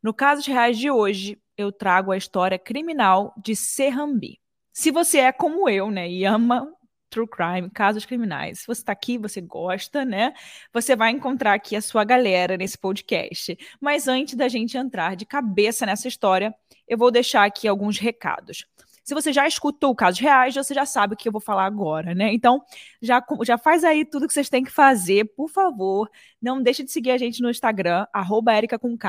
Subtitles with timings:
[0.00, 4.38] No Casos Reais de hoje, eu trago a história criminal de Serrambi.
[4.72, 6.72] Se você é como eu, né, e ama
[7.10, 10.34] true crime, casos criminais, se você está aqui, você gosta, né,
[10.72, 13.58] você vai encontrar aqui a sua galera nesse podcast.
[13.80, 16.54] Mas antes da gente entrar de cabeça nessa história,
[16.86, 18.66] eu vou deixar aqui alguns recados.
[19.08, 22.14] Se você já escutou casos reais, você já sabe o que eu vou falar agora,
[22.14, 22.30] né?
[22.30, 22.62] Então,
[23.00, 26.10] já, já faz aí tudo que vocês têm que fazer, por favor.
[26.42, 28.52] Não deixe de seguir a gente no Instagram, arroba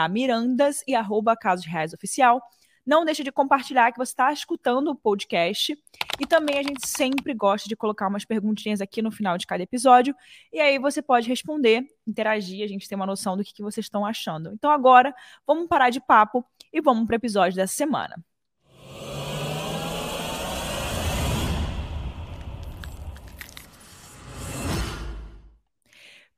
[0.09, 2.41] Mirandas e arroba Casos Reais Oficial.
[2.85, 5.77] Não deixe de compartilhar que você está escutando o podcast.
[6.17, 9.63] E também a gente sempre gosta de colocar umas perguntinhas aqui no final de cada
[9.63, 10.15] episódio.
[10.53, 13.85] E aí você pode responder, interagir, a gente tem uma noção do que, que vocês
[13.85, 14.49] estão achando.
[14.53, 15.13] Então agora,
[15.45, 16.41] vamos parar de papo
[16.71, 18.15] e vamos para o episódio dessa semana.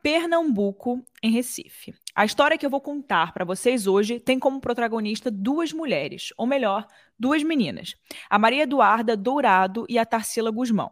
[0.02, 1.94] Pernambuco, em Recife.
[2.16, 6.48] A história que eu vou contar para vocês hoje tem como protagonista duas mulheres, ou
[6.48, 6.88] melhor,
[7.18, 7.96] duas meninas:
[8.30, 10.92] a Maria Eduarda Dourado e a Tarsila Guzmão.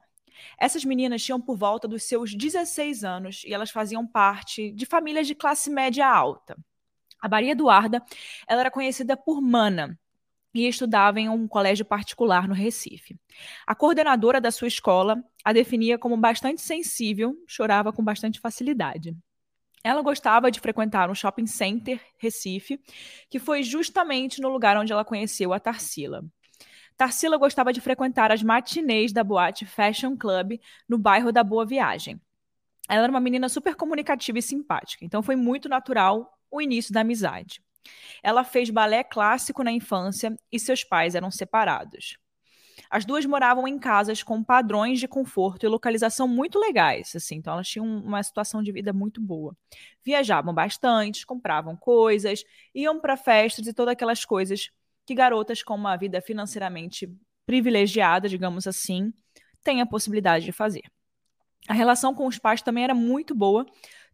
[0.57, 5.27] Essas meninas tinham por volta dos seus 16 anos e elas faziam parte de famílias
[5.27, 6.55] de classe média alta.
[7.19, 8.01] A Maria Eduarda
[8.47, 9.99] ela era conhecida por Mana,
[10.53, 13.15] e estudava em um colégio particular no Recife.
[13.67, 19.15] A coordenadora da sua escola a definia como bastante sensível, chorava com bastante facilidade.
[19.83, 22.79] Ela gostava de frequentar um shopping center Recife,
[23.29, 26.25] que foi justamente no lugar onde ela conheceu a Tarsila.
[26.97, 32.19] Tarsila gostava de frequentar as matinês da boate Fashion Club no bairro da Boa Viagem.
[32.89, 37.01] Ela era uma menina super comunicativa e simpática, então foi muito natural o início da
[37.01, 37.61] amizade.
[38.23, 42.17] Ela fez balé clássico na infância e seus pais eram separados.
[42.89, 47.53] As duas moravam em casas com padrões de conforto e localização muito legais, assim, então
[47.53, 49.55] elas tinham uma situação de vida muito boa.
[50.03, 54.71] Viajavam bastante, compravam coisas, iam para festas e todas aquelas coisas
[55.05, 57.07] que garotas com uma vida financeiramente
[57.45, 59.13] privilegiada, digamos assim,
[59.63, 60.83] têm a possibilidade de fazer.
[61.67, 63.65] A relação com os pais também era muito boa,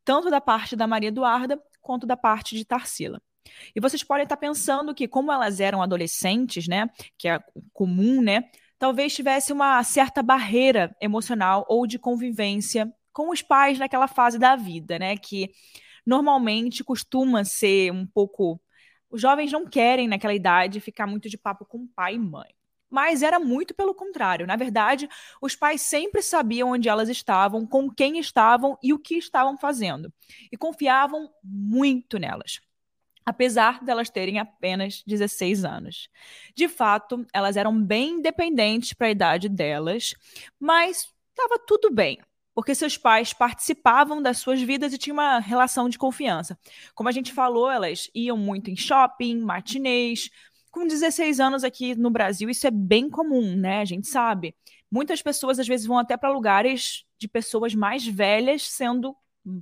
[0.03, 3.21] tanto da parte da Maria Eduarda quanto da parte de Tarsila.
[3.75, 7.39] E vocês podem estar pensando que, como elas eram adolescentes, né, que é
[7.73, 14.07] comum, né, talvez tivesse uma certa barreira emocional ou de convivência com os pais naquela
[14.07, 15.49] fase da vida, né, que
[16.05, 18.61] normalmente costuma ser um pouco.
[19.09, 22.49] Os jovens não querem, naquela idade, ficar muito de papo com pai e mãe.
[22.89, 24.45] Mas era muito pelo contrário.
[24.45, 25.09] Na verdade,
[25.41, 30.13] os pais sempre sabiam onde elas estavam, com quem estavam e o que estavam fazendo.
[30.51, 32.59] E confiavam muito nelas
[33.25, 36.09] apesar delas terem apenas 16 anos.
[36.55, 40.13] De fato, elas eram bem independentes para a idade delas,
[40.59, 42.19] mas estava tudo bem,
[42.53, 46.57] porque seus pais participavam das suas vidas e tinham uma relação de confiança.
[46.93, 50.29] Como a gente falou, elas iam muito em shopping, matinês.
[50.71, 53.79] Com 16 anos aqui no Brasil, isso é bem comum, né?
[53.81, 54.55] A gente sabe.
[54.91, 59.15] Muitas pessoas às vezes vão até para lugares de pessoas mais velhas sendo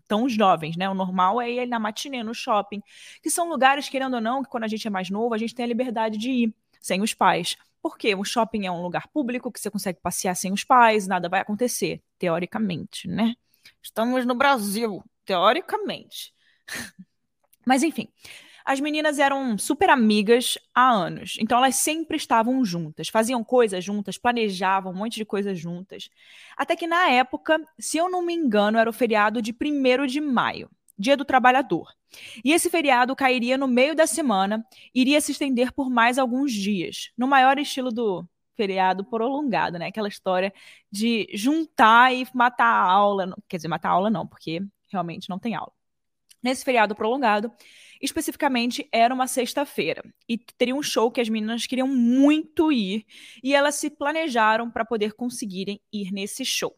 [0.07, 0.89] tão jovens, né?
[0.89, 2.81] O normal é ir na matinê, no shopping,
[3.21, 5.53] que são lugares, querendo ou não, que quando a gente é mais novo, a gente
[5.53, 7.55] tem a liberdade de ir sem os pais.
[7.81, 11.27] Porque o shopping é um lugar público que você consegue passear sem os pais, nada
[11.27, 13.35] vai acontecer, teoricamente, né?
[13.81, 16.33] Estamos no Brasil, teoricamente.
[17.65, 18.07] Mas enfim,
[18.65, 24.17] as meninas eram super amigas há anos, então elas sempre estavam juntas, faziam coisas juntas,
[24.17, 26.09] planejavam um monte de coisas juntas.
[26.57, 30.21] Até que na época, se eu não me engano, era o feriado de 1 de
[30.21, 31.91] maio, Dia do Trabalhador.
[32.43, 37.11] E esse feriado cairia no meio da semana, iria se estender por mais alguns dias,
[37.17, 39.87] no maior estilo do feriado prolongado, né?
[39.87, 40.53] Aquela história
[40.91, 45.39] de juntar e matar a aula, quer dizer, matar a aula não, porque realmente não
[45.39, 45.73] tem aula.
[46.43, 47.51] Nesse feriado prolongado,
[48.03, 53.05] Especificamente, era uma sexta-feira e teria um show que as meninas queriam muito ir
[53.41, 56.75] e elas se planejaram para poder conseguirem ir nesse show.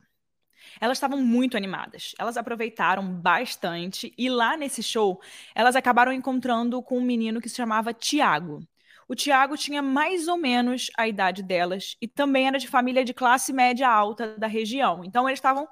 [0.79, 5.19] Elas estavam muito animadas, elas aproveitaram bastante e lá nesse show
[5.55, 8.59] elas acabaram encontrando com um menino que se chamava Tiago.
[9.07, 13.15] O Tiago tinha mais ou menos a idade delas e também era de família de
[13.15, 15.03] classe média alta da região.
[15.03, 15.67] Então eles estavam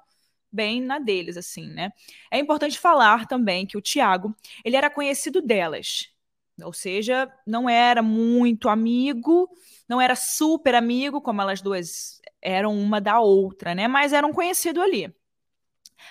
[0.54, 1.92] bem na deles, assim, né?
[2.32, 6.10] É importante falar também que o Tiago, ele era conhecido delas,
[6.62, 9.50] ou seja, não era muito amigo,
[9.90, 13.88] não era super amigo, como elas duas eram uma da outra, né?
[13.88, 15.14] Mas era um conhecido ali.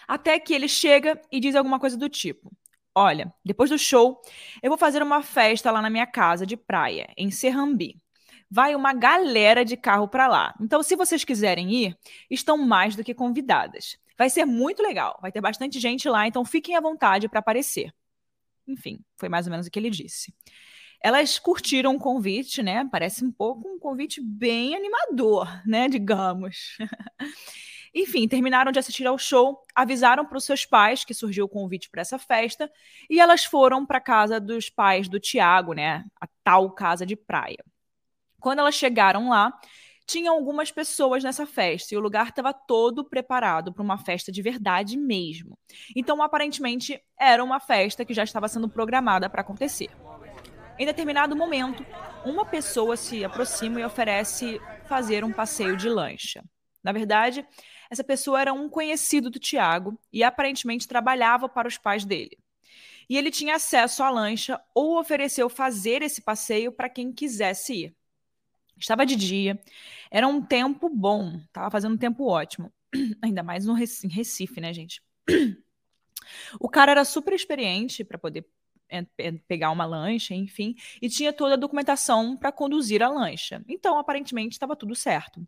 [0.09, 2.51] Até que ele chega e diz alguma coisa do tipo:
[2.95, 4.21] Olha, depois do show,
[4.63, 7.97] eu vou fazer uma festa lá na minha casa de praia, em Serrambi.
[8.51, 10.55] Vai uma galera de carro para lá.
[10.61, 11.99] Então, se vocês quiserem ir,
[12.31, 13.97] estão mais do que convidadas.
[14.17, 17.93] Vai ser muito legal, vai ter bastante gente lá, então fiquem à vontade para aparecer.
[18.67, 20.33] Enfim, foi mais ou menos o que ele disse.
[21.01, 22.89] Elas curtiram o convite, né?
[22.91, 25.89] Parece um pouco um convite bem animador, né?
[25.89, 26.77] Digamos.
[27.95, 31.91] Enfim, terminaram de assistir ao show, avisaram para os seus pais que surgiu o convite
[31.91, 32.71] para essa festa
[33.11, 36.05] e elas foram para a casa dos pais do Tiago, né?
[36.21, 37.63] A tal casa de praia.
[38.41, 39.53] Quando elas chegaram lá,
[40.07, 44.43] tinham algumas pessoas nessa festa e o lugar estava todo preparado para uma festa de
[44.43, 45.59] verdade mesmo.
[45.95, 49.91] Então, aparentemente, era uma festa que já estava sendo programada para acontecer.
[50.79, 51.85] Em determinado momento,
[52.25, 56.43] uma pessoa se aproxima e oferece fazer um passeio de lancha.
[56.83, 57.47] Na verdade,
[57.91, 62.37] essa pessoa era um conhecido do Tiago e aparentemente trabalhava para os pais dele.
[63.09, 67.97] E ele tinha acesso à lancha ou ofereceu fazer esse passeio para quem quisesse ir.
[68.79, 69.61] Estava de dia,
[70.11, 72.73] era um tempo bom, estava fazendo um tempo ótimo.
[73.23, 75.03] Ainda mais no Recife, né, gente?
[76.59, 78.47] O cara era super experiente para poder
[78.93, 83.63] é, é, pegar uma lancha, enfim, e tinha toda a documentação para conduzir a lancha.
[83.67, 85.47] Então, aparentemente, estava tudo certo.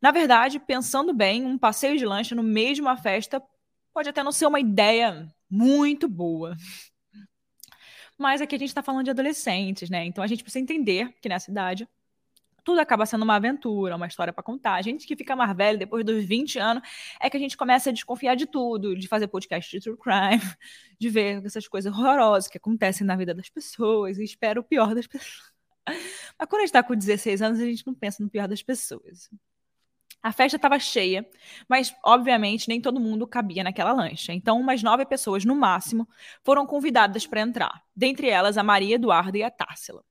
[0.00, 3.42] Na verdade, pensando bem, um passeio de lancha no meio de uma festa
[3.92, 6.56] pode até não ser uma ideia muito boa.
[8.18, 10.04] Mas aqui a gente está falando de adolescentes, né?
[10.06, 11.86] Então a gente precisa entender que nessa idade
[12.66, 14.74] tudo acaba sendo uma aventura, uma história para contar.
[14.74, 16.82] A gente que fica mais velho, depois dos 20 anos,
[17.20, 20.42] é que a gente começa a desconfiar de tudo, de fazer podcast de true crime,
[20.98, 24.96] de ver essas coisas horrorosas que acontecem na vida das pessoas e espera o pior
[24.96, 25.52] das pessoas.
[26.36, 28.64] Mas quando a gente está com 16 anos, a gente não pensa no pior das
[28.64, 29.30] pessoas.
[30.20, 31.24] A festa estava cheia,
[31.68, 34.32] mas obviamente nem todo mundo cabia naquela lancha.
[34.32, 36.08] Então, umas nove pessoas no máximo
[36.42, 37.84] foram convidadas para entrar.
[37.94, 40.02] Dentre elas, a Maria Eduarda e a Társila.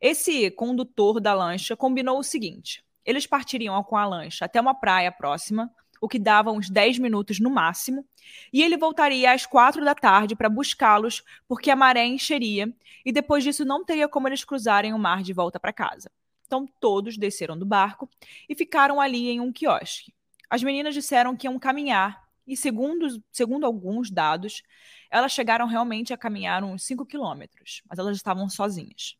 [0.00, 5.10] Esse condutor da lancha combinou o seguinte: eles partiriam com a lancha até uma praia
[5.10, 8.06] próxima, o que dava uns 10 minutos no máximo,
[8.52, 12.72] e ele voltaria às quatro da tarde para buscá-los, porque a maré encheria,
[13.04, 16.10] e depois disso não teria como eles cruzarem o mar de volta para casa.
[16.46, 18.08] Então todos desceram do barco
[18.48, 20.12] e ficaram ali em um quiosque.
[20.48, 24.62] As meninas disseram que iam caminhar, e segundo, segundo alguns dados,
[25.10, 29.16] elas chegaram realmente a caminhar uns 5 quilômetros, mas elas estavam sozinhas.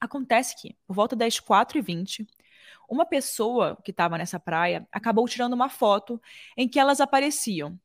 [0.00, 2.26] Acontece que, por volta das 4h20,
[2.88, 6.20] uma pessoa que estava nessa praia acabou tirando uma foto
[6.56, 7.78] em que elas apareciam.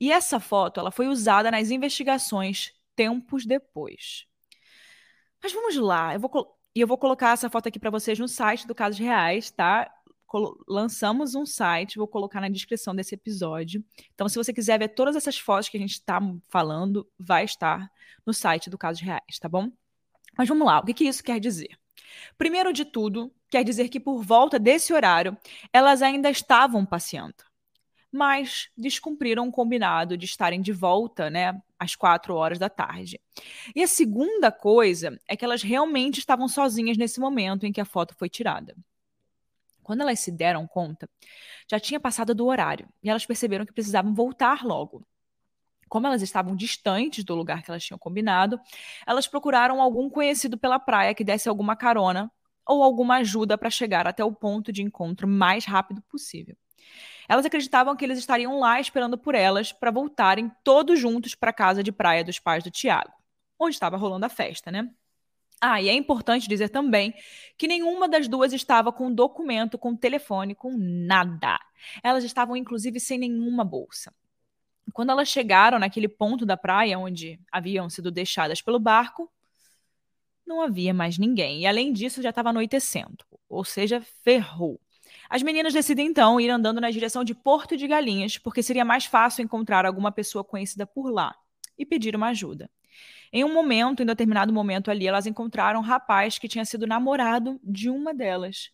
[0.00, 4.26] E essa foto ela foi usada nas investigações tempos depois.
[5.42, 8.26] Mas vamos lá, eu vou e eu vou colocar essa foto aqui para vocês no
[8.26, 9.90] site do Casos Reais, tá?
[10.66, 13.84] lançamos um site, vou colocar na descrição desse episódio.
[14.14, 17.90] Então, se você quiser ver todas essas fotos que a gente está falando, vai estar
[18.24, 19.70] no site do Casos Reais, tá bom?
[20.36, 21.78] Mas vamos lá, o que, que isso quer dizer?
[22.38, 25.36] Primeiro de tudo, quer dizer que por volta desse horário,
[25.72, 27.44] elas ainda estavam passeando,
[28.10, 33.20] mas descumpriram o combinado de estarem de volta, né, às quatro horas da tarde.
[33.74, 37.84] E a segunda coisa é que elas realmente estavam sozinhas nesse momento em que a
[37.84, 38.74] foto foi tirada.
[39.82, 41.08] Quando elas se deram conta,
[41.68, 45.04] já tinha passado do horário e elas perceberam que precisavam voltar logo
[45.92, 48.58] como elas estavam distantes do lugar que elas tinham combinado,
[49.06, 52.32] elas procuraram algum conhecido pela praia que desse alguma carona
[52.66, 56.56] ou alguma ajuda para chegar até o ponto de encontro mais rápido possível.
[57.28, 61.52] Elas acreditavam que eles estariam lá esperando por elas para voltarem todos juntos para a
[61.52, 63.12] casa de praia dos pais do Tiago,
[63.58, 64.88] onde estava rolando a festa, né?
[65.60, 67.12] Ah, e é importante dizer também
[67.58, 71.60] que nenhuma das duas estava com documento, com telefone, com nada.
[72.02, 74.10] Elas estavam, inclusive, sem nenhuma bolsa.
[74.92, 79.30] Quando elas chegaram naquele ponto da praia onde haviam sido deixadas pelo barco,
[80.46, 81.60] não havia mais ninguém.
[81.60, 84.80] E além disso, já estava anoitecendo, ou seja, ferrou.
[85.28, 89.06] As meninas decidem então ir andando na direção de Porto de Galinhas, porque seria mais
[89.06, 91.34] fácil encontrar alguma pessoa conhecida por lá
[91.78, 92.70] e pedir uma ajuda.
[93.32, 97.58] Em um momento, em determinado momento ali, elas encontraram um rapaz que tinha sido namorado
[97.64, 98.70] de uma delas.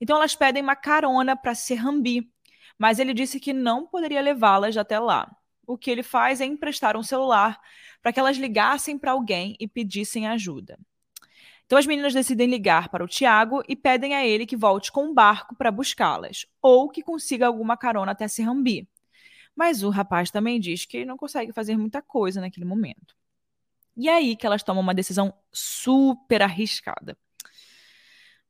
[0.00, 2.32] Então elas pedem uma carona para Serrambi,
[2.78, 5.30] mas ele disse que não poderia levá-las até lá
[5.72, 7.60] o que ele faz é emprestar um celular
[8.02, 10.78] para que elas ligassem para alguém e pedissem ajuda.
[11.64, 15.04] Então as meninas decidem ligar para o Tiago e pedem a ele que volte com
[15.04, 18.88] um barco para buscá-las, ou que consiga alguma carona até Serrambi.
[19.54, 23.14] Mas o rapaz também diz que não consegue fazer muita coisa naquele momento.
[23.96, 27.16] E é aí que elas tomam uma decisão super arriscada.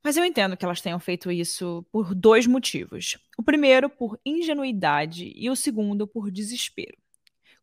[0.02, 3.18] Mas eu entendo que elas tenham feito isso por dois motivos.
[3.36, 6.99] O primeiro, por ingenuidade, e o segundo, por desespero.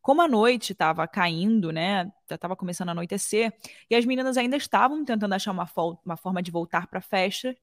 [0.08, 2.10] Como a noite estava caindo, né?
[2.26, 3.52] Já estava começando a anoitecer,
[3.90, 5.70] e as meninas ainda estavam tentando achar uma,
[6.02, 7.54] uma forma de voltar para a festa,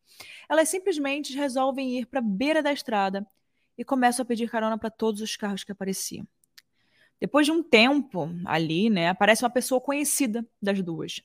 [0.47, 3.25] elas simplesmente resolvem ir para a beira da estrada
[3.75, 6.27] e começam a pedir carona para todos os carros que apareciam.
[7.19, 11.23] Depois de um tempo ali, né, aparece uma pessoa conhecida das duas,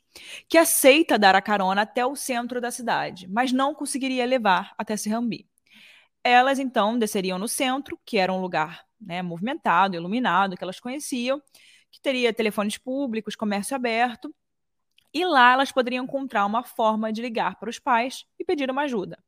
[0.48, 4.96] que aceita dar a carona até o centro da cidade, mas não conseguiria levar até
[4.96, 5.46] Serrambi.
[6.24, 11.40] Elas então desceriam no centro, que era um lugar né, movimentado, iluminado, que elas conheciam,
[11.90, 14.34] que teria telefones públicos, comércio aberto,
[15.12, 18.82] e lá elas poderiam encontrar uma forma de ligar para os pais e pedir uma
[18.82, 19.18] ajuda.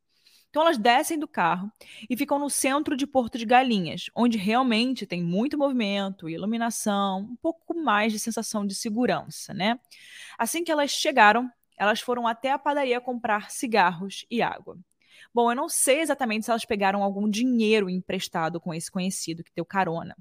[0.49, 1.71] Então elas descem do carro
[2.07, 7.35] e ficam no centro de Porto de Galinhas, onde realmente tem muito movimento, iluminação, um
[7.35, 9.79] pouco mais de sensação de segurança, né?
[10.37, 14.77] Assim que elas chegaram, elas foram até a padaria comprar cigarros e água.
[15.33, 19.51] Bom, eu não sei exatamente se elas pegaram algum dinheiro emprestado com esse conhecido que
[19.55, 20.15] deu carona,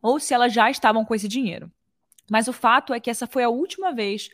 [0.00, 1.70] ou se elas já estavam com esse dinheiro.
[2.30, 4.28] Mas o fato é que essa foi a última vez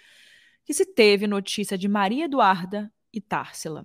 [0.64, 3.84] que se teve notícia de Maria Eduarda e Társila.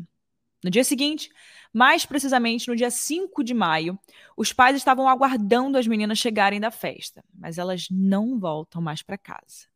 [0.64, 1.30] No dia seguinte,
[1.72, 3.98] mais precisamente no dia 5 de maio,
[4.36, 9.18] os pais estavam aguardando as meninas chegarem da festa, mas elas não voltam mais para
[9.18, 9.68] casa.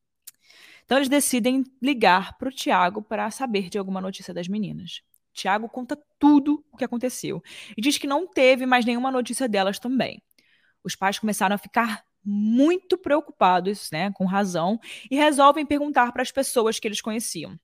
[0.84, 5.02] Então eles decidem ligar para o Tiago para saber de alguma notícia das meninas.
[5.32, 7.42] Tiago conta tudo o que aconteceu
[7.76, 10.22] e diz que não teve mais nenhuma notícia delas também.
[10.84, 16.32] Os pais começaram a ficar muito preocupados, né, com razão, e resolvem perguntar para as
[16.32, 17.60] pessoas que eles conheciam,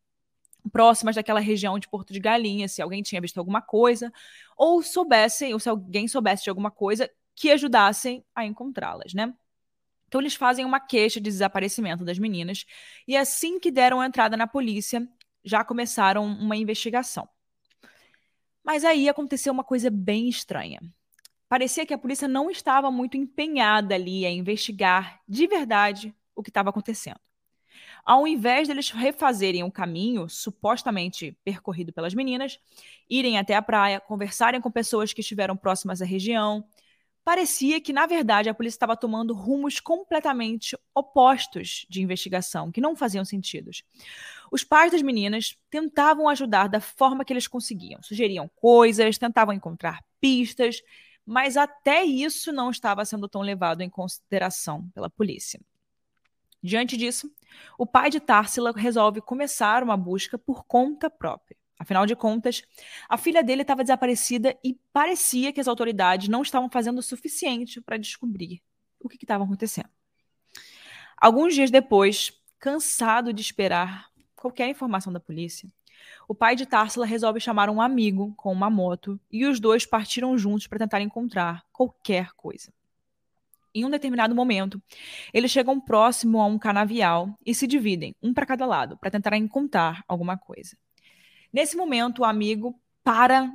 [0.72, 4.12] próximas daquela região de Porto de Galinha, se alguém tinha visto alguma coisa,
[4.58, 9.32] ou soubessem, ou se alguém soubesse de alguma coisa que ajudassem a encontrá-las, né?
[10.08, 12.66] Então eles fazem uma queixa de desaparecimento das meninas
[13.08, 15.08] e assim que deram entrada na polícia,
[15.44, 17.30] já começaram uma investigação.
[18.68, 20.82] Mas aí aconteceu uma coisa bem estranha.
[21.48, 26.50] Parecia que a polícia não estava muito empenhada ali a investigar de verdade o que
[26.50, 27.18] estava acontecendo.
[28.04, 32.60] Ao invés deles refazerem o caminho supostamente percorrido pelas meninas,
[33.10, 36.62] irem até a praia, conversarem com pessoas que estiveram próximas à região,
[37.28, 42.96] parecia que, na verdade, a polícia estava tomando rumos completamente opostos de investigação, que não
[42.96, 43.70] faziam sentido.
[44.50, 50.06] Os pais das meninas tentavam ajudar da forma que eles conseguiam, sugeriam coisas, tentavam encontrar
[50.22, 50.82] pistas,
[51.26, 55.60] mas até isso não estava sendo tão levado em consideração pela polícia.
[56.64, 57.30] Diante disso,
[57.78, 61.57] o pai de Tarsila resolve começar uma busca por conta própria.
[61.80, 62.64] Afinal de contas,
[63.08, 67.80] a filha dele estava desaparecida e parecia que as autoridades não estavam fazendo o suficiente
[67.80, 68.62] para descobrir
[69.00, 69.90] o que estava acontecendo.
[71.16, 75.70] Alguns dias depois, cansado de esperar qualquer informação da polícia,
[76.28, 80.38] o pai de Tarsila resolve chamar um amigo com uma moto e os dois partiram
[80.38, 82.72] juntos para tentar encontrar qualquer coisa.
[83.74, 84.82] Em um determinado momento,
[85.34, 89.36] eles chegam próximo a um canavial e se dividem, um para cada lado, para tentar
[89.38, 90.76] encontrar alguma coisa.
[91.52, 93.52] Nesse momento, o amigo para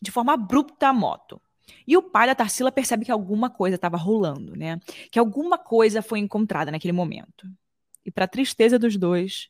[0.00, 1.40] de forma abrupta a moto.
[1.86, 4.80] E o pai da Tarsila percebe que alguma coisa estava rolando, né?
[5.10, 7.46] Que alguma coisa foi encontrada naquele momento.
[8.04, 9.48] E para tristeza dos dois,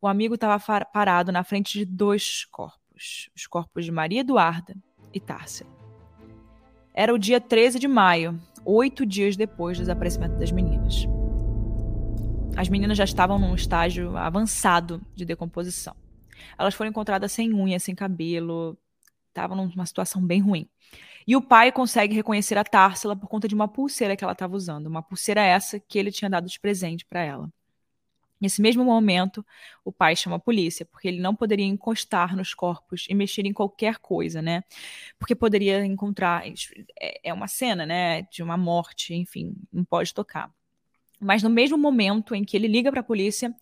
[0.00, 4.74] o amigo estava parado na frente de dois corpos, os corpos de Maria Eduarda
[5.12, 5.66] e Tárcia.
[6.94, 11.06] Era o dia 13 de maio, oito dias depois do desaparecimento das meninas.
[12.56, 15.96] As meninas já estavam num estágio avançado de decomposição.
[16.58, 18.78] Elas foram encontradas sem unha, sem cabelo,
[19.28, 20.68] estavam numa situação bem ruim.
[21.26, 24.56] E o pai consegue reconhecer a Társila por conta de uma pulseira que ela estava
[24.56, 27.52] usando, uma pulseira essa que ele tinha dado de presente para ela.
[28.40, 29.46] Nesse mesmo momento,
[29.84, 33.52] o pai chama a polícia, porque ele não poderia encostar nos corpos e mexer em
[33.52, 34.64] qualquer coisa, né?
[35.16, 36.44] Porque poderia encontrar.
[37.00, 38.22] É, é uma cena, né?
[38.22, 40.52] De uma morte, enfim, não pode tocar.
[41.22, 43.54] Mas no mesmo momento em que ele liga para a polícia,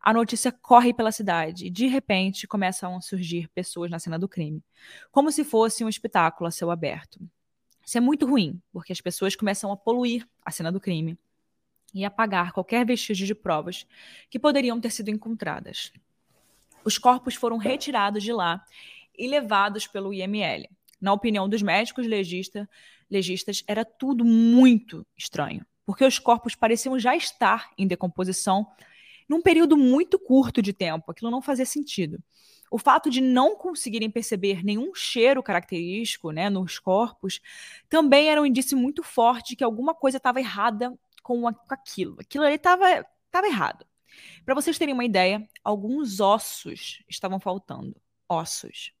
[0.00, 4.28] a notícia corre pela cidade e de repente começam a surgir pessoas na cena do
[4.28, 4.60] crime,
[5.12, 7.20] como se fosse um espetáculo a céu aberto.
[7.86, 11.16] Isso é muito ruim, porque as pessoas começam a poluir a cena do crime
[11.94, 13.86] e apagar qualquer vestígio de provas
[14.28, 15.92] que poderiam ter sido encontradas.
[16.84, 18.64] Os corpos foram retirados de lá
[19.16, 20.68] e levados pelo IML.
[21.00, 22.68] Na opinião dos médicos legista,
[23.08, 28.66] legistas, era tudo muito estranho, porque os corpos pareciam já estar em decomposição
[29.28, 31.10] num período muito curto de tempo.
[31.10, 32.22] Aquilo não fazia sentido.
[32.70, 37.40] O fato de não conseguirem perceber nenhum cheiro característico né, nos corpos
[37.88, 42.16] também era um indício muito forte de que alguma coisa estava errada com, aquilo.
[42.20, 43.86] Aquilo ali estava tava errado.
[44.44, 47.96] Para vocês terem uma ideia, alguns ossos estavam faltando.
[48.28, 48.92] Ossos.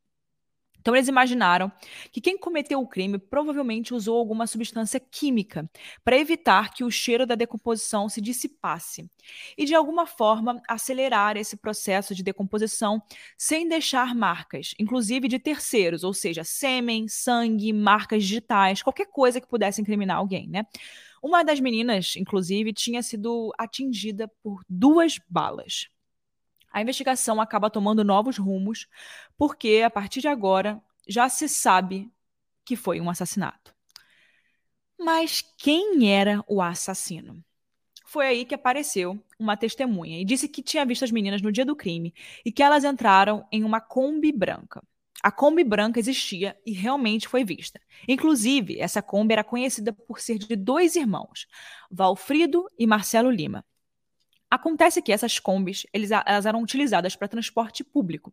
[0.84, 1.72] Então eles imaginaram
[2.12, 5.66] que quem cometeu o crime provavelmente usou alguma substância química
[6.04, 9.10] para evitar que o cheiro da decomposição se dissipasse
[9.56, 13.02] e de alguma forma acelerar esse processo de decomposição
[13.38, 19.48] sem deixar marcas, inclusive de terceiros, ou seja, sêmen, sangue, marcas digitais, qualquer coisa que
[19.48, 20.66] pudesse incriminar alguém, né?
[21.22, 25.88] Uma das meninas, inclusive, tinha sido atingida por duas balas.
[26.74, 28.88] A investigação acaba tomando novos rumos,
[29.38, 32.10] porque a partir de agora já se sabe
[32.64, 33.72] que foi um assassinato.
[34.98, 37.40] Mas quem era o assassino?
[38.04, 41.64] Foi aí que apareceu uma testemunha e disse que tinha visto as meninas no dia
[41.64, 42.12] do crime
[42.44, 44.82] e que elas entraram em uma Kombi branca.
[45.22, 47.80] A Kombi branca existia e realmente foi vista.
[48.08, 51.46] Inclusive, essa Kombi era conhecida por ser de dois irmãos,
[51.88, 53.64] Valfrido e Marcelo Lima.
[54.54, 58.32] Acontece que essas combis eles, elas eram utilizadas para transporte público.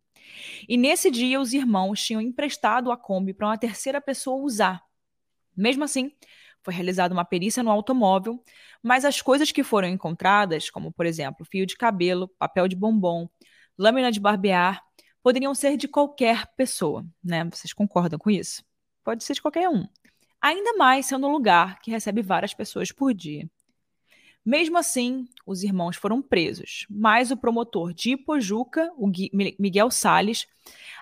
[0.68, 4.84] E nesse dia, os irmãos tinham emprestado a Kombi para uma terceira pessoa usar.
[5.56, 6.12] Mesmo assim,
[6.62, 8.40] foi realizada uma perícia no automóvel,
[8.80, 13.28] mas as coisas que foram encontradas, como por exemplo fio de cabelo, papel de bombom,
[13.76, 14.80] lâmina de barbear,
[15.24, 17.42] poderiam ser de qualquer pessoa, né?
[17.46, 18.62] Vocês concordam com isso?
[19.02, 19.88] Pode ser de qualquer um.
[20.40, 23.50] Ainda mais sendo um lugar que recebe várias pessoas por dia.
[24.44, 30.48] Mesmo assim, os irmãos foram presos, mas o promotor de Ipojuca, o Miguel Sales,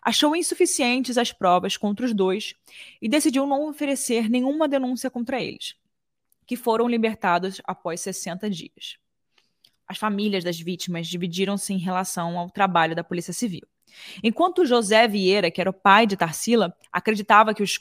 [0.02, 2.54] achou insuficientes as provas contra os dois
[3.00, 5.74] e decidiu não oferecer nenhuma denúncia contra eles,
[6.46, 8.98] que foram libertados após 60 dias.
[9.88, 13.66] As famílias das vítimas dividiram-se em relação ao trabalho da Polícia Civil.
[14.22, 17.78] Enquanto José Vieira, que era o pai de Tarsila, acreditava que os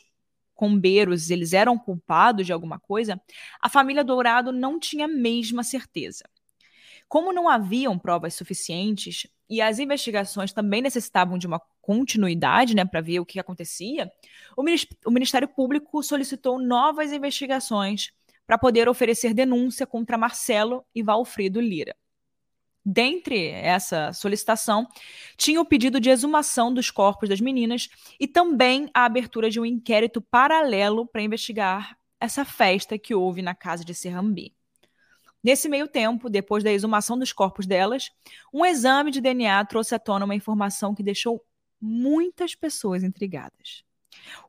[0.60, 3.18] combeiros eles eram culpados de alguma coisa,
[3.62, 6.26] a família Dourado não tinha a mesma certeza.
[7.08, 13.00] Como não haviam provas suficientes e as investigações também necessitavam de uma continuidade, né, para
[13.00, 14.12] ver o que acontecia,
[14.58, 18.12] o Ministério Público solicitou novas investigações
[18.46, 21.96] para poder oferecer denúncia contra Marcelo e Valfrido Lira.
[22.86, 24.88] Dentre essa solicitação,
[25.38, 29.66] tinha o pedido de exumação dos corpos das meninas e também a abertura de um
[29.66, 34.54] inquérito paralelo para investigar essa festa que houve na casa de Serrambi.
[35.44, 38.12] Nesse meio tempo, depois da exumação dos corpos delas,
[38.54, 41.42] um exame de DNA trouxe à tona uma informação que deixou
[41.80, 43.84] muitas pessoas intrigadas.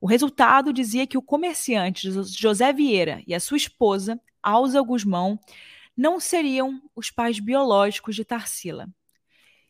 [0.01, 5.39] O resultado dizia que o comerciante José Vieira e a sua esposa, Alza Guzmão,
[6.01, 8.89] não seriam os pais biológicos de Tarsila.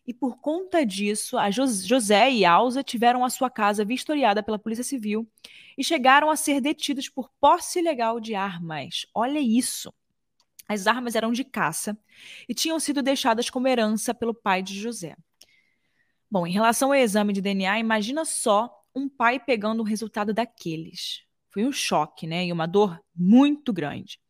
[0.06, 4.84] E por conta disso, a José e Alza tiveram a sua casa vistoriada pela Polícia
[4.84, 5.28] Civil
[5.76, 9.06] e chegaram a ser detidos por posse ilegal de armas.
[9.12, 9.92] Olha isso!
[10.68, 11.98] As armas eram de caça
[12.48, 15.16] e tinham sido deixadas como herança pelo pai de José.
[16.30, 21.24] Bom, em relação ao exame de DNA, imagina só um pai pegando o resultado daqueles.
[21.48, 22.46] Foi um choque, né?
[22.46, 24.20] E uma dor muito grande.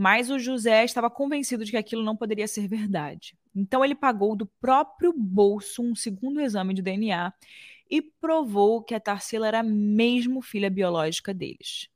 [0.00, 3.36] Mas o José estava convencido de que aquilo não poderia ser verdade.
[3.54, 7.30] Então ele pagou do próprio bolso um segundo exame de DNA
[7.90, 11.90] e provou que a Tarsila era mesmo filha biológica deles.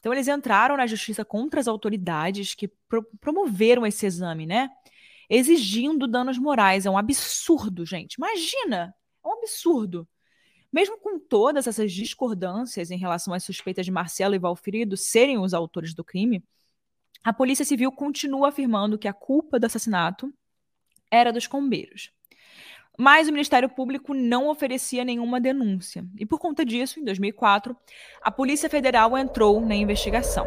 [0.00, 4.70] Então eles entraram na justiça contra as autoridades que pro promoveram esse exame, né?
[5.28, 6.86] Exigindo danos morais.
[6.86, 8.14] É um absurdo, gente.
[8.14, 8.94] Imagina!
[9.22, 10.08] É um absurdo.
[10.72, 15.52] Mesmo com todas essas discordâncias em relação às suspeitas de Marcelo e Valfrido serem os
[15.52, 16.42] autores do crime,
[17.24, 20.32] a Polícia Civil continua afirmando que a culpa do assassinato
[21.10, 22.10] era dos combeiros.
[22.98, 26.04] Mas o Ministério Público não oferecia nenhuma denúncia.
[26.18, 27.76] E por conta disso, em 2004,
[28.20, 30.46] a Polícia Federal entrou na investigação.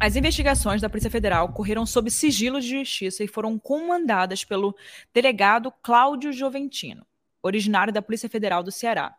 [0.00, 4.76] As investigações da Polícia Federal correram sob sigilo de justiça e foram comandadas pelo
[5.14, 7.06] delegado Cláudio Joventino,
[7.42, 9.16] originário da Polícia Federal do Ceará.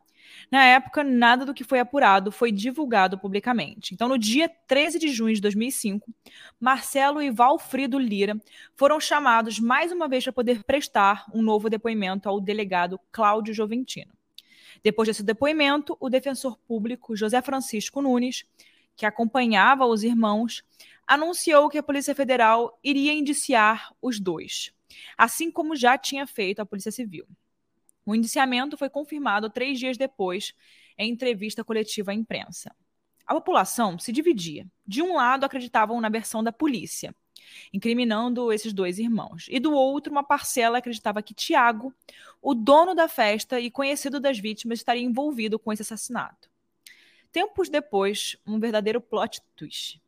[0.51, 3.93] Na época, nada do que foi apurado foi divulgado publicamente.
[3.93, 6.13] Então, no dia 13 de junho de 2005,
[6.59, 8.39] Marcelo e Valfrido Lira
[8.75, 14.13] foram chamados mais uma vez para poder prestar um novo depoimento ao delegado Cláudio Joventino.
[14.83, 18.45] Depois desse depoimento, o defensor público José Francisco Nunes,
[18.95, 20.63] que acompanhava os irmãos,
[21.07, 24.71] anunciou que a Polícia Federal iria indiciar os dois,
[25.17, 27.25] assim como já tinha feito a Polícia Civil.
[28.05, 30.53] O indiciamento foi confirmado três dias depois,
[30.97, 32.73] em entrevista coletiva à imprensa.
[33.25, 34.67] A população se dividia.
[34.85, 37.15] De um lado, acreditavam na versão da polícia,
[37.73, 41.91] incriminando esses dois irmãos, e do outro, uma parcela acreditava que Tiago,
[42.39, 46.49] o dono da festa e conhecido das vítimas, estaria envolvido com esse assassinato.
[47.31, 49.99] Tempos depois, um verdadeiro plot twist.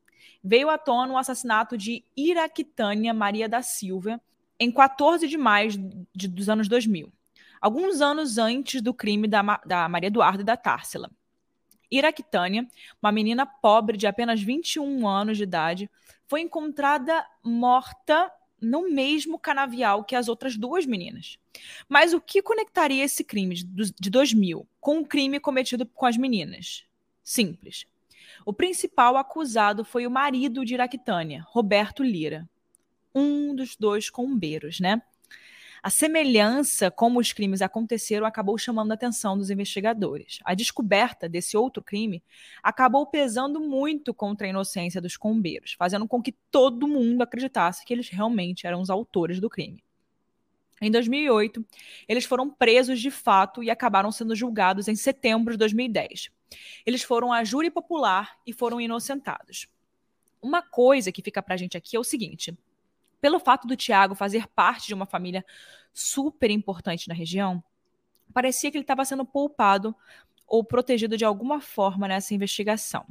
[0.44, 4.22] Veio à tona o assassinato de Iraquitânia Maria da Silva
[4.60, 5.72] em 14 de maio
[6.16, 7.12] de, dos anos 2000
[7.62, 11.12] alguns anos antes do crime da, da Maria Eduarda e da Társila.
[11.90, 12.68] Iraquitânia,
[13.02, 15.90] uma menina pobre de apenas 21 anos de idade,
[16.26, 21.38] foi encontrada morta no mesmo canavial que as outras duas meninas.
[21.88, 26.18] Mas o que conectaria esse crime de, de 2000 com o crime cometido com as
[26.18, 26.84] meninas?
[27.24, 27.86] Simples.
[28.46, 32.50] O principal acusado foi o marido de Iraquitânia, Roberto Lira,
[33.14, 35.02] um dos dois combeiros, né?
[35.88, 40.40] A semelhança como os crimes aconteceram acabou chamando a atenção dos investigadores.
[40.44, 42.22] A descoberta desse outro crime
[42.62, 47.94] acabou pesando muito contra a inocência dos combeiros, fazendo com que todo mundo acreditasse que
[47.94, 49.82] eles realmente eram os autores do crime.
[50.82, 51.66] Em 2008,
[52.06, 56.30] eles foram presos de fato e acabaram sendo julgados em setembro de 2010.
[56.86, 59.70] Eles foram a júri popular e foram inocentados.
[60.42, 62.54] Uma coisa que fica pra gente aqui é o seguinte:
[63.20, 65.46] pelo fato do Tiago fazer parte de uma família
[65.94, 67.64] super importante na região,
[68.34, 69.96] parecia que ele estava sendo poupado
[70.46, 73.06] ou protegido de alguma forma nessa investigação.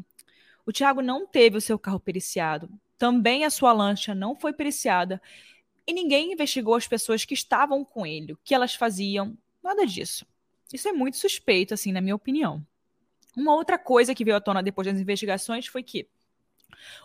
[0.65, 5.21] O Tiago não teve o seu carro periciado, também a sua lancha não foi periciada
[5.87, 10.27] e ninguém investigou as pessoas que estavam com ele, o que elas faziam, nada disso.
[10.73, 12.67] Isso é muito suspeito, assim, na minha opinião.
[13.37, 16.09] Uma outra coisa que veio à tona depois das investigações foi que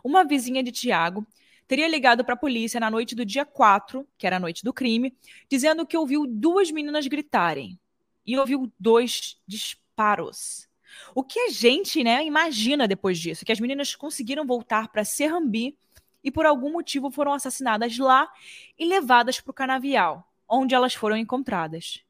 [0.04, 1.28] uma vizinha de Tiago
[1.72, 4.74] teria ligado para a polícia na noite do dia 4, que era a noite do
[4.74, 5.16] crime,
[5.50, 7.80] dizendo que ouviu duas meninas gritarem
[8.26, 10.68] e ouviu dois disparos.
[11.16, 13.46] O que a gente, né, imagina depois disso?
[13.46, 15.78] Que as meninas conseguiram voltar para Serrambi
[16.22, 18.30] e por algum motivo foram assassinadas lá
[18.78, 22.04] e levadas para o canavial, onde elas foram encontradas.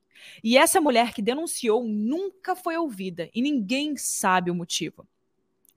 [0.43, 5.07] E essa mulher que denunciou nunca foi ouvida e ninguém sabe o motivo.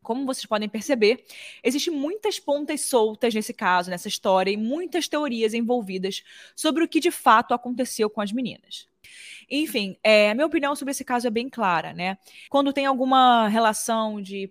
[0.04, 1.24] Como vocês podem perceber,
[1.64, 6.22] existem muitas pontas soltas nesse caso, nessa história, e muitas teorias envolvidas
[6.54, 8.86] sobre o que de fato aconteceu com as meninas.
[9.50, 12.16] Enfim, é, a minha opinião sobre esse caso é bem clara, né?
[12.48, 14.50] Quando tem alguma relação de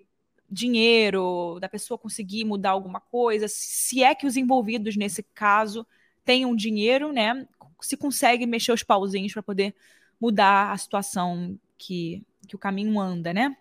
[0.50, 5.86] dinheiro, da pessoa conseguir mudar alguma coisa, se é que os envolvidos nesse caso
[6.24, 7.48] tenham dinheiro, né?
[7.82, 9.76] Se consegue mexer os pauzinhos para poder
[10.20, 13.58] mudar a situação que, que o caminho anda, né?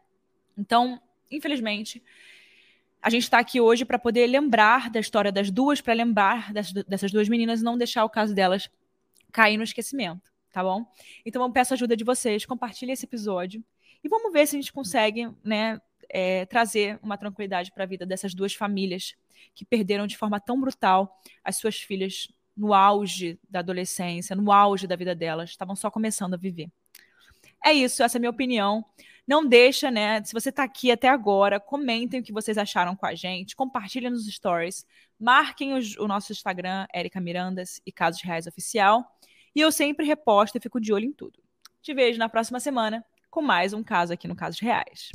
[0.57, 1.01] Então,
[1.33, 2.03] infelizmente,
[3.03, 7.11] a gente está aqui hoje para poder lembrar da história das duas, para lembrar dessas,
[7.11, 8.71] duas meninas e não deixar o caso delas
[9.33, 10.87] cair no esquecimento, tá bom?
[11.27, 13.65] Então eu peço a ajuda de vocês, compartilhem esse episódio
[14.05, 18.07] e vamos ver se a gente consegue, né, é, trazer uma tranquilidade para a vida
[18.07, 19.17] dessas duas famílias
[19.55, 24.87] que perderam de forma tão brutal as suas filhas no auge da adolescência, no auge
[24.87, 26.71] da vida delas, estavam só começando a viver.
[27.65, 28.85] É isso, essa é a minha opinião.
[29.27, 30.23] Não deixa, né?
[30.25, 34.11] Se você está aqui até agora, comentem o que vocês acharam com a gente, compartilhem
[34.11, 34.85] nos stories,
[35.19, 39.05] marquem o nosso Instagram, Erika Mirandas e Casos Reais Oficial.
[39.55, 41.39] E eu sempre reposto e fico de olho em tudo.
[41.81, 45.11] Te vejo na próxima semana com mais um caso aqui no Casos Reais.